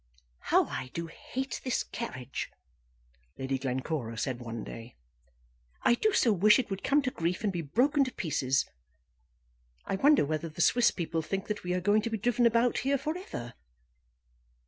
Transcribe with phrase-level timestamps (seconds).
[0.39, 2.49] "How I do hate this carriage,"
[3.37, 4.95] Lady Glencora said one day.
[5.83, 8.67] "I do so wish it would come to grief, and be broken to pieces.
[9.85, 12.79] I wonder whether the Swiss people think that we are going to be driven about
[12.79, 13.53] here for ever."